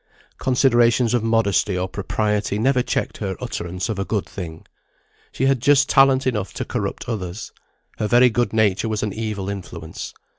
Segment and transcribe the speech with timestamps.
[0.39, 4.65] Considerations of modesty or propriety never checked her utterance of a good thing.
[5.31, 7.51] She had just talent enough to corrupt others.
[7.99, 10.15] Her very good nature was an evil influence.